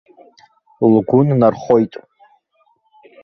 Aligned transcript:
Лгәы 0.93 1.19
ннархоит. 1.27 1.93